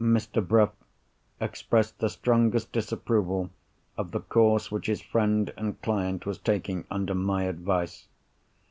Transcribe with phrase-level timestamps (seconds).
[0.00, 0.40] Mr.
[0.48, 0.72] Bruff
[1.38, 3.50] expressed the strongest disapproval
[3.98, 8.08] of the course which his friend and client was taking under my advice.